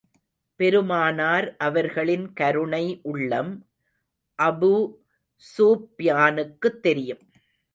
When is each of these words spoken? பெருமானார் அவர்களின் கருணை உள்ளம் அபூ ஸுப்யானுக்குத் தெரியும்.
பெருமானார் 0.59 1.55
அவர்களின் 1.57 2.33
கருணை 2.33 2.81
உள்ளம் 3.03 3.51
அபூ 4.39 4.73
ஸுப்யானுக்குத் 5.43 6.81
தெரியும். 6.81 7.23